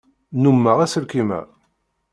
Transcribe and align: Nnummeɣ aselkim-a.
Nnummeɣ 0.35 0.77
aselkim-a. 0.85 1.41